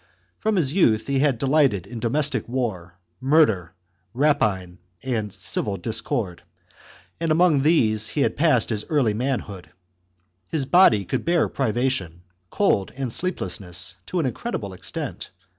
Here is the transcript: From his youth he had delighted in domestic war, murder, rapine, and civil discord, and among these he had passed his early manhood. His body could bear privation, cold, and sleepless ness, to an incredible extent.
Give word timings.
From 0.39 0.55
his 0.55 0.73
youth 0.73 1.05
he 1.05 1.19
had 1.19 1.37
delighted 1.37 1.85
in 1.85 1.99
domestic 1.99 2.47
war, 2.49 2.97
murder, 3.19 3.75
rapine, 4.15 4.79
and 5.03 5.31
civil 5.31 5.77
discord, 5.77 6.41
and 7.19 7.29
among 7.31 7.61
these 7.61 8.07
he 8.07 8.21
had 8.21 8.35
passed 8.35 8.71
his 8.71 8.83
early 8.89 9.13
manhood. 9.13 9.69
His 10.47 10.65
body 10.65 11.05
could 11.05 11.23
bear 11.23 11.47
privation, 11.47 12.23
cold, 12.49 12.91
and 12.97 13.13
sleepless 13.13 13.59
ness, 13.59 13.97
to 14.07 14.19
an 14.19 14.25
incredible 14.25 14.73
extent. 14.73 15.29